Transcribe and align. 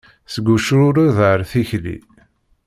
Seg 0.33 0.45
ucrured 0.55 1.17
ar 1.29 1.39
tikli. 1.49 1.97